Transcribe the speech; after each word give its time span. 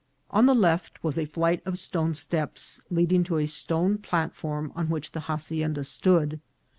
On 0.31 0.47
the 0.47 0.55
left 0.55 1.03
was 1.03 1.15
a 1.19 1.25
flight 1.25 1.61
of 1.63 1.77
stone 1.77 2.15
steps, 2.15 2.81
leading 2.89 3.23
to 3.25 3.37
a 3.37 3.45
stone 3.45 3.99
plat 3.99 4.33
form 4.33 4.71
on 4.75 4.89
which 4.89 5.11
the 5.11 5.19
hacienda 5.29 5.83
stood. 5.83 6.39